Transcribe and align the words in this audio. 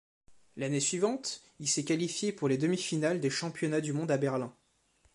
L'année 0.55 0.79
suivante, 0.79 1.41
il 1.59 1.67
s'est 1.67 1.83
qualifié 1.83 2.31
pour 2.31 2.47
les 2.49 2.57
demi-finales 2.57 3.19
des 3.19 3.29
Championnats 3.29 3.81
du 3.81 3.93
monde 3.93 4.09
à 4.09 4.17
Berlin. 4.17 4.51